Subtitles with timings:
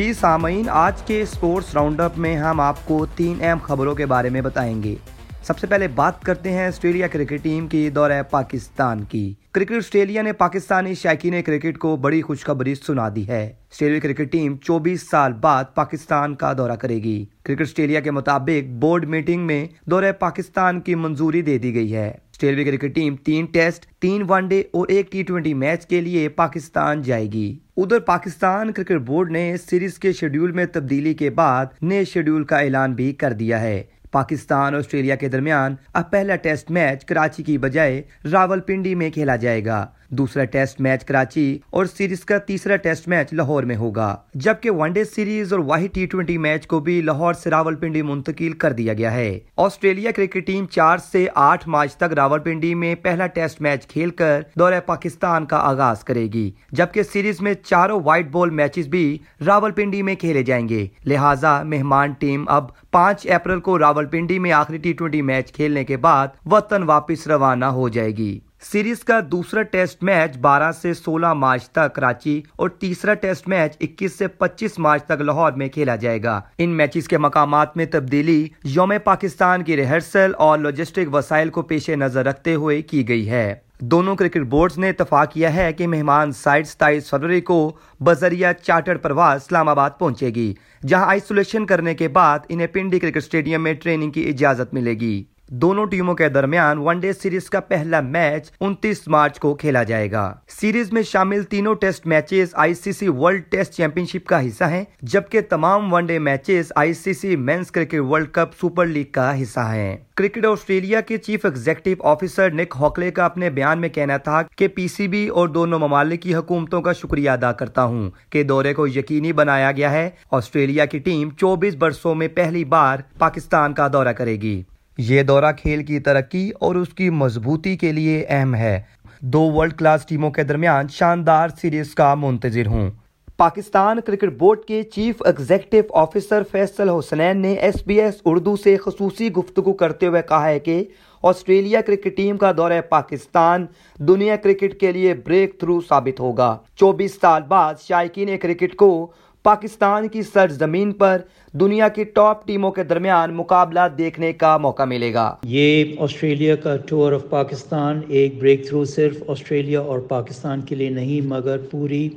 [0.00, 4.06] جی سامعین، آج کے اسپورٹس راؤنڈ اپ میں ہم آپ کو تین اہم خبروں کے
[4.06, 4.94] بارے میں بتائیں گے۔
[5.42, 10.22] سب سے پہلے بات کرتے ہیں آسٹریلیا کرکٹ ٹیم کی دورہ پاکستان کی۔ کرکٹ آسٹریلیا
[10.22, 15.32] نے پاکستانی شائقین کرکٹ کو بڑی خوشخبری سنا دی ہے۔ آسٹریلیا کرکٹ ٹیم چوبیس سال
[15.32, 20.80] بعد پاکستان کا دورہ کرے گی۔ کرکٹ آسٹریلیا کے مطابق بورڈ میٹنگ میں دورہ پاکستان
[20.80, 24.88] کی منظوری دے دی گئی ہے۔ آسٹریلیا کرکٹ ٹیم تین ٹیسٹ، تین ون ڈے اور
[24.88, 29.98] ایک ٹی ٹوینٹی میچ کے لیے پاکستان جائے گی۔ ادھر پاکستان کرکٹ بورڈ نے سیریز
[29.98, 33.82] کے شیڈیول میں تبدیلی کے بعد نئے شیڈیول کا اعلان بھی کر دیا ہے۔
[34.12, 39.10] پاکستان اور آسٹریلیا کے درمیان اب پہلا ٹیسٹ میچ کراچی کی بجائے راول پنڈی میں
[39.10, 43.76] کھیلا جائے گا۔ دوسرا ٹیسٹ میچ کراچی اور سیریز کا تیسرا ٹیسٹ میچ لاہور میں
[43.76, 47.76] ہوگا، جبکہ ون ڈے سیریز اور واحد ٹی ٹوینٹی میچ کو بھی لاہور سے راول
[47.76, 52.40] پنڈی منتقل کر دیا گیا ہے۔ آسٹریلیا کرکٹ ٹیم چار سے آٹھ مارچ تک راول
[52.40, 57.40] پنڈی میں پہلا ٹیسٹ میچ کھیل کر دورہ پاکستان کا آغاز کرے گی، جبکہ سیریز
[57.40, 62.44] میں چاروں وائٹ بال میچز بھی راول پنڈی میں کھیلے جائیں گے۔ لہٰذا مہمان ٹیم
[62.48, 66.82] اب پانچ اپریل کو راول پنڈی میں آخری ٹی ٹوینٹی میچ کھیلنے کے بعد وطن
[66.82, 71.94] واپس روانہ ہو جائے گی۔ سیریز کا دوسرا ٹیسٹ میچ بارہ سے سولہ مارچ تک
[71.94, 76.40] کراچی اور تیسرا ٹیسٹ میچ اکیس سے پچیس مارچ تک لاہور میں کھیلا جائے گا۔
[76.58, 81.88] ان میچز کے مقامات میں تبدیلی یوم پاکستان کی ریہرسل اور لاجسٹک وسائل کو پیش
[81.90, 86.32] نظر رکھتے ہوئے کی گئی ہے۔ دونوں کرکٹ بورڈز نے اتفاق کیا ہے کہ مہمان
[86.32, 90.54] سائٹ ستائیس فروری کو بذریعہ چارٹر پرواز اسلام آباد پہنچے گی،
[90.86, 95.22] جہاں آئسولیشن کرنے کے بعد انہیں پنڈی کرکٹ اسٹیڈیم میں ٹریننگ کی اجازت ملے گی۔
[95.52, 100.12] دونوں ٹیموں کے درمیان ون ڈے سیریز کا پہلا میچ انتیس مارچ کو کھیلا جائے
[100.12, 103.72] گا۔ سیریز میں شامل تینوں test matches I C C world test
[104.06, 108.28] championship کا حصہ ہیں، جبکہ تمام one day matches I C C men's cricket world
[108.32, 113.24] cup super league کا حصہ ہیں۔ کرکٹ آسٹریلیا کے chief executive officer Nick Hockley کا
[113.24, 116.92] اپنے بیان میں کہنا تھا کہ پی سی بی اور دونوں ممالک کی حکومتوں کا
[116.92, 121.74] شکریہ ادا کرتا ہوں کہ دورے کو یقینی بنایا گیا ہے۔ آسٹریلیا کی ٹیم چوبیس
[121.74, 124.62] برسوں میں پہلی بار پاکستان کا دورہ کرے گی۔
[125.02, 128.80] یہ دورہ کھیل کی ترقی اور اس کی مضبوطی کے لیے اہم ہے۔
[129.20, 132.90] دو ورلڈ کلاس ٹیموں کے درمیان شاندار سیریز کا منتظر ہوں۔
[133.36, 138.76] پاکستان کرکٹ بورڈ کے chief executive officer Faisal Hasnain نے ایس بی ایس اردو سے
[138.76, 140.84] خصوصی گفتگو کرتے ہوئے کہا ہے کہ
[141.22, 143.66] آسٹریلیا کرکٹ ٹیم کا دورہ پاکستان
[143.98, 149.12] دنیا کرکٹ کے لیے بریک تھرو ثابت ہوگا۔ چوبیس سال بعد شائقین کرکٹ کو
[149.42, 151.20] پاکستان کی سرزمین پر
[151.52, 156.76] دنیا کی ٹاپ ٹیموں کے درمیان مقابلہ دیکھنے کا موقع ملے گا۔ یہ آسٹریلیا کا
[156.76, 162.08] ٹور آف پاکستان ایک بریک تھرو صرف آسٹریلیا اور پاکستان کے لیے نہیں، مگر پوری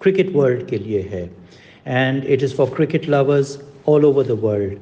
[0.00, 1.26] کرکٹ ورلڈ کے لیے ہے۔
[1.84, 3.56] And it is for cricket lovers
[3.86, 4.74] all over the world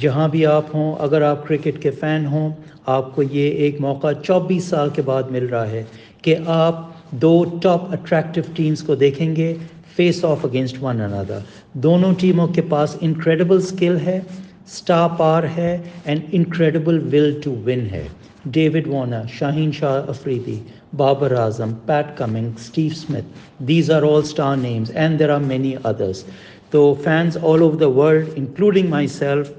[0.00, 2.50] جہاں بھی آپ ہوں، اگر آپ کرکٹ کے فین ہوں،
[2.86, 5.82] آپ کو یہ ایک موقع چوبیس سال کے بعد مل رہا ہے
[6.22, 9.54] کہ آپ دو ٹاپ اٹریکٹیو ٹیمز کو دیکھیں گے۔
[10.00, 11.38] فیس آف اگینسٹ ون اندر
[11.72, 14.20] دونوں ٹیموں کے پاس انکریڈیبل اسکل ہے
[14.66, 18.08] اسٹار پار ہے and incredible will to win ہے۔
[18.44, 20.58] David Warner Shaheen Shah Afridi
[20.96, 23.26] Babar Azam Pat Cummins Steve Smith
[23.58, 26.24] these are all star names and there are many others
[26.70, 29.52] too fans all over the world including myself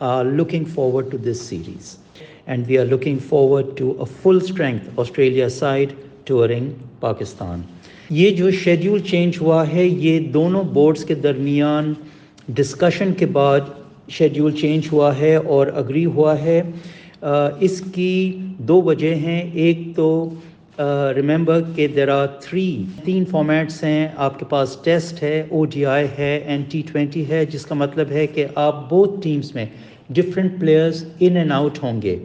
[0.00, 1.96] are looking forward to this series
[2.46, 5.92] and we are looking forward to a full strength Australia side
[6.24, 6.70] touring
[7.00, 7.62] Pakistan
[8.10, 11.92] یہ جو schedule change ہوا ہے، یہ دونوں boards کے درمیان
[12.48, 13.60] discussion کے بعد
[14.08, 16.60] شیڈیول چینج ہوا ہے اور اگری ہوا ہے۔
[17.60, 20.08] اس کی دو وجہ ہیں۔ ایک تو
[21.16, 25.84] ریممبر کہ دیر آر تھری تین فارمیٹس ہیں۔ آپ کے پاس ٹیسٹ ہے او ڈی
[25.86, 29.66] آئی ہے این ٹی ٹوینٹی ہے، جس کا مطلب ہے کہ آپ بہت ٹیمس میں
[30.10, 32.16] different players in and out ہوں گے۔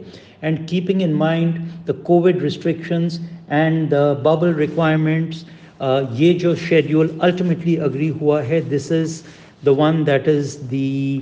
[0.42, 5.44] And keeping in mind the covid restrictions and the bubble requirements
[5.82, 9.22] یہ جو شیڈیول الٹیمیٹلی اگری ہوا ہے this is
[9.66, 11.18] the one that is the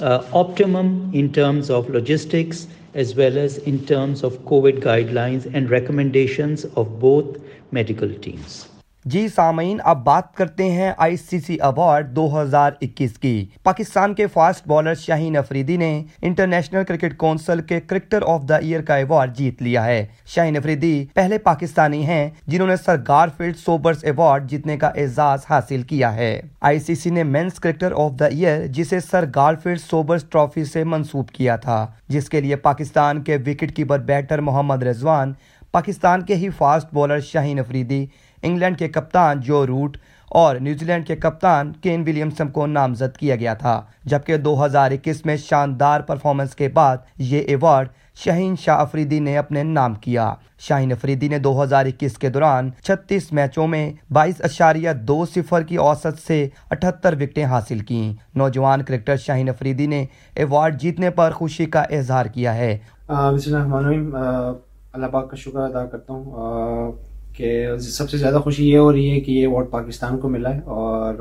[0.00, 6.66] optimum in terms of logistics as well as in terms of covid guidelines and recommendations
[6.74, 7.38] of both
[7.72, 8.64] medical teams
[9.04, 14.14] جی سامعین، اب بات کرتے ہیں آئی C C award دو ہزار اکیس کی۔ پاکستان
[14.14, 18.96] کے فاسٹ بالر شاہین افریدی نے انٹرنیشنل کرکٹ کونسل کے کرکٹر آف دا ایئر کا
[18.96, 24.50] ایوارڈ جیت لیا ہے۔ شاہین افریدی پہلے پاکستانی ہیں جنہوں نے سر گارفیلڈ سوبرز ایوارڈ
[24.50, 28.66] جیتنے کا اعزاز حاصل کیا ہے۔ آئی سی سی نے men's cricketer of the year
[28.66, 33.76] جسے سر گارفیلڈ سوبرز ٹرافی سے منسوب کیا تھا، جس کے لیے پاکستان کے wicket
[33.76, 35.32] keeper batter Muhammad Rizwan,
[35.72, 38.06] Pakistan کے ہی fast bowler Shaheen Afridi
[38.42, 39.96] England کے کپتان جو روٹ
[40.28, 44.90] اور نیوزی لینڈ کے کپتان کین ولیمسن کو نامزد کیا گیا تھا، جبکہ دو ہزار
[44.90, 50.34] اکیس میں شاندار پرفارمنس کے بعد یہ ایوارڈ شاہین شاہ افریدی نے اپنے نام کیا۔
[50.58, 55.62] شاہین افریدی نے دو ہزار اکیس کے دوران چھتیس میچوں میں بائیس اشاریہ دو صفر
[55.62, 60.04] کی اوسط سے اٹھتر وکٹیں حاصل کی نوجوان کرکٹر شاہین افریدی نے
[60.34, 62.78] ایوارڈ جیتنے پر خوشی کا اظہار کیا ہے۔
[63.08, 69.10] اللہ پاک کا شکر ادا کرتا ہوں۔ کہ سب سے زیادہ خوشی یہ ہو رہی
[69.10, 71.14] ہے کہ یہ ایوارڈ پاکستان کو ملا ہے اور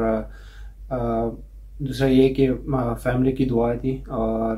[1.79, 2.49] دوسرا یہ کہ
[3.03, 4.57] فیملی کی دعا تھی اور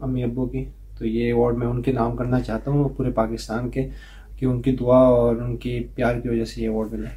[0.00, 0.64] امی ابو کی۔
[0.98, 3.88] تو یہ ایوارڈ میں ان کے نام کرنا چاہتا ہوں پورے پاکستان کے
[4.36, 7.10] کہ ان کی دعا اور ان کی پیار کی وجہ سے یہ ایوارڈ ملا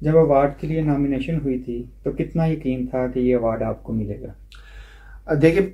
[0.00, 3.82] جب ایوارڈ کے لیے نامینیشن ہوئی تھی تو کتنا یقین تھا کہ یہ ایوارڈ آپ
[3.82, 5.66] کو ملے گا؟ دیکھیں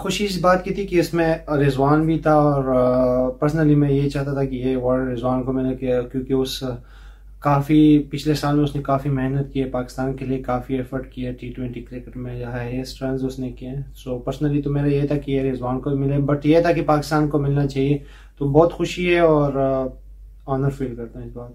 [0.00, 1.34] خوشی اس بات کی تھی کہ اس میں
[1.66, 5.62] رضوان بھی تھا اور پرسنلی میں یہ چاہتا تھا کہ یہ ایوارڈ رضوان کو میں
[5.64, 6.62] نے کیا، کیونکہ اس
[7.40, 11.10] کافی پچھلے سال میں اس نے کافی محنت کی ہے پاکستان کے لیے، کافی ایفرٹ
[11.12, 14.72] کیا ٹی ٹوینٹی کرکٹ میں جو ہے رنز اس نے کیے ہیں۔ سو پرسنلی تو
[14.72, 17.66] میرا یہ تھا کہ یہ رضوان کو ملے بٹ یہ تھا کہ پاکستان کو ملنا
[17.66, 17.98] چاہیے۔
[18.38, 19.52] تو بہت خوشی ہے اور
[20.46, 21.50] آنر فیل کرتا ہوں اس بات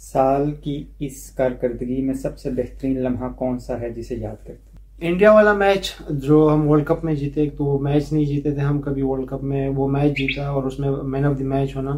[0.00, 4.67] سال کی اس کارکردگی میں سب سے بہترین لمحہ کون سا ہے جسے یاد کرتے
[5.00, 5.90] انڈیا والا میچ
[6.22, 9.28] جو ہم ورلڈ کپ میں جیتے، تو وہ میچ نہیں جیتے تھے ہم کبھی ورلڈ
[9.28, 11.96] کپ میں، وہ میچ جیتا اور اس میں مین آف دی میچ ہونا۔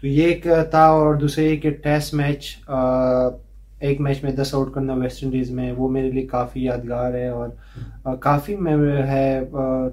[0.00, 2.56] تو یہ ایک تھا اور دوسرے ایک ٹیسٹ میچ
[3.80, 7.28] ایک میچ میں دس آؤٹ کرنا ویسٹ انڈیز میں، وہ میرے لیے کافی یادگار ہے
[7.28, 7.48] اور
[8.20, 8.76] کافی میں
[9.06, 9.40] ہے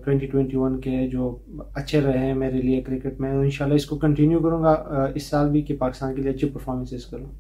[0.06, 1.36] ٹوینٹی ٹوینٹی ون کے جو
[1.76, 4.74] اچھے رہے ہیں میرے لیے کرکٹ میں۔ انشاءاللہ اس کو کنٹینیو کروں گا
[5.16, 7.32] اس سال بھی کہ پاکستان کے لیے اچھی پرفارمنسز کروں۔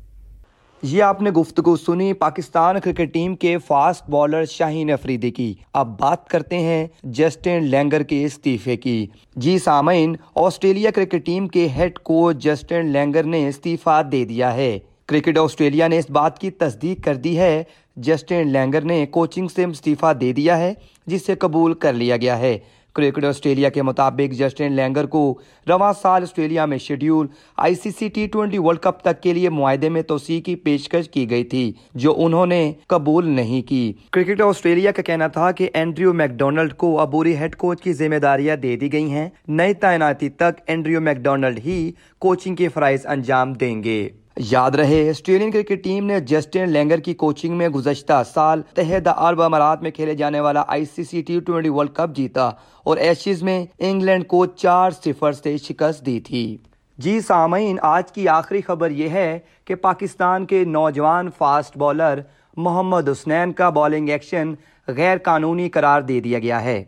[0.82, 6.00] یہ آپ نے گفتگو سنی، پاکستان کرکٹ ٹیم کے فاسٹ بالر شاہین افریدی کی۔ اب
[6.00, 12.00] بات کرتے ہیں جسٹن لینگر کے استعفے کی۔ جی سامعین، آسٹریلیا کرکٹ ٹیم کے ہیڈ
[12.00, 17.06] کوچ جسٹن لینگر نے استعفیٰ دے دیا ہے۔ کرکٹ آسٹریلیا نے اس بات کی تصدیق
[17.06, 17.64] کر دی ہے،
[17.96, 20.74] جسٹن لینگر نے کوچنگ سے استعفیٰ دے دیا ہے،
[21.08, 22.58] جسے قبول کر لیا گیا ہے۔
[22.98, 25.22] کرکٹ آسٹریلیا کے مطابق جسٹن لینگر کو
[25.68, 27.28] رواں سال آسٹریلیا میں schedule
[27.58, 31.10] I C C T twenty world cup تک کے لیے معاہدے میں توسیع کی پیشکش
[31.10, 35.70] کی گئی تھی، جو انہوں نے قبول نہیں کی۔ کرکٹ آسٹریلیا کا کہنا تھا کہ
[35.74, 40.30] اینڈریو میکڈونلڈ کو عبوری ہیڈ کوچ کی ذمہ داریاں دے دی گئی ہیں۔ نئی تعیناتی
[40.30, 46.06] تک اینڈریو میکڈونلڈ ہی کوچنگ کے فرائض انجام دیں گے۔ یاد رہے، آسٹریلین کرکٹ ٹیم
[46.06, 50.64] نے جسٹن لینگر کی کوچنگ میں گزشتہ سال تحدہ عرب امارات میں کھیلے جانے والا
[50.68, 52.50] I C C T twenty world cup جیتا
[52.84, 56.58] اور ایشیز میں انگلینڈ کو چار صفر سے شکست دی تھی۔
[56.98, 62.20] جی سامعین، آج کی آخری خبر یہ ہے کہ پاکستان کے نوجوان فاسٹ بالر
[62.58, 64.54] محمد حسنین کا بالنگ ایکشن
[64.88, 66.84] غیر قانونی قرار دے دیا گیا ہے۔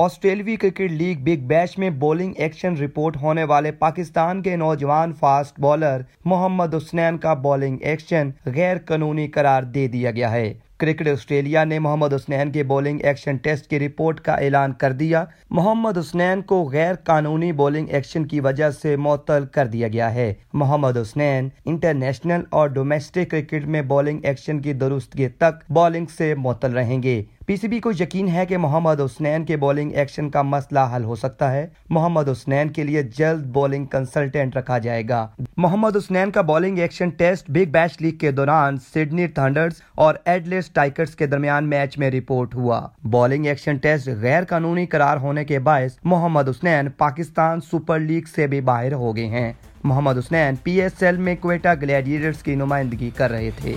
[0.00, 5.60] آسٹریلوی کرکٹ لیگ بگ بیش میں بولنگ ایکشن رپورٹ ہونے والے پاکستان کے نوجوان فاسٹ
[5.60, 11.64] بالر محمد حسنین کا بولنگ ایکشن غیر قانونی قرار دے دیا گیا ہے۔ کرکٹ آسٹریلیا
[11.64, 16.42] نے محمد حسنین کے بولنگ ایکشن ٹیسٹ کی رپورٹ کا اعلان کر دیا۔ محمد حسنین
[16.42, 21.48] کو غیر قانونی بولنگ ایکشن کی وجہ سے معطل کر دیا گیا ہے۔ محمد حسنین
[21.64, 27.22] انٹرنیشنل اور ڈومیسٹک کرکٹ میں بولنگ ایکشن کی درستگی تک بولنگ سے معطل رہیں گے۔
[27.48, 31.04] پی سی بی کو یقین ہے کہ محمد حسنین کے بولنگ ایکشن کا مسئلہ حل
[31.04, 36.30] ہو سکتا ہے۔ محمد حسنین کے لیے جلد بولنگ کنسلٹینٹ رکھا جائے گا۔ محمد حسنین
[36.30, 41.26] کا bowling action test big bash league کے دوران سڈنی تھنڈرز اور ایڈلیس ٹائکرز کے
[41.26, 46.48] درمیان میچ میں رپورٹ ہوا۔ بولنگ ایکشن ٹیسٹ غیر قانونی قرار ہونے کے باعث محمد
[46.48, 49.52] حسنین پاکستان سپر لیگ سے بھی باہر ہو گئے ہیں۔
[49.84, 53.74] Muhammad Hasnain P S L میں کوئٹہ گلیڈیٹرز کی نمائندگی کر رہے تھے۔